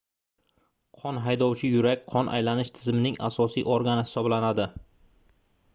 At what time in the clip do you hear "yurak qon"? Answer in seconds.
1.73-2.33